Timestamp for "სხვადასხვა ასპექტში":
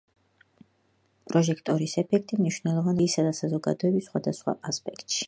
4.11-5.19